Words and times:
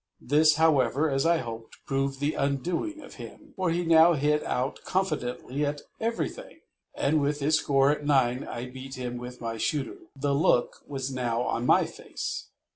This, 0.19 0.55
however, 0.55 1.11
as 1.11 1.27
I 1.27 1.37
hoped, 1.37 1.77
proved 1.85 2.19
the 2.19 2.33
undoing 2.33 3.01
of 3.01 3.13
him, 3.21 3.53
for 3.55 3.69
he 3.69 3.83
now 3.85 4.13
hit 4.13 4.43
out 4.45 4.79
confidently 4.83 5.63
at 5.63 5.81
everything, 5.99 6.61
and 6.95 7.21
with 7.21 7.39
his 7.39 7.59
score 7.59 7.91
at 7.91 8.03
nine 8.03 8.43
I 8.43 8.67
beat 8.67 8.95
him 8.95 9.17
with 9.19 9.41
my 9.41 9.57
shooter. 9.57 9.97
The 10.15 10.33
look 10.33 10.81
was 10.87 11.13
now 11.13 11.43
on 11.43 11.67
my 11.67 11.85
face. 11.85 12.47